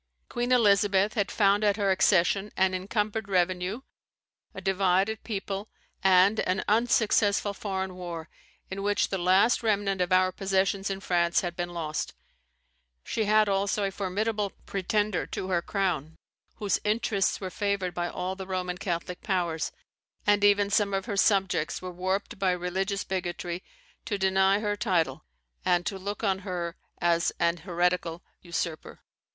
[0.29, 3.81] Queen Elizabeth had found at her accession an encumbered revenue,
[4.51, 5.69] a divided people
[6.03, 8.27] and an unsuccessful foreign war,
[8.71, 12.15] in which the last remnant of our possessions in France had been lost;
[13.03, 16.15] she had also a formidable pretender to her crown,
[16.55, 19.71] whose interests were favoured by all the Roman Catholic powers;
[20.25, 23.63] and even some of her subjects were warped by religious bigotry
[24.05, 25.25] to deny her title,
[25.63, 29.01] and to look on her as an heretical usurper.